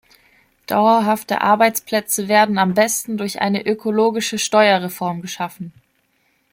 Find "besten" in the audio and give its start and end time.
2.73-3.17